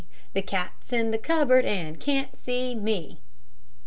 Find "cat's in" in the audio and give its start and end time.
0.41-1.11